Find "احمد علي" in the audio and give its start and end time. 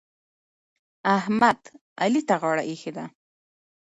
1.17-2.21